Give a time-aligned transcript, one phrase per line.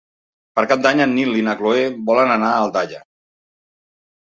[0.59, 3.05] Per Cap d'Any en Nil i na Cloè volen anar a Aldaia.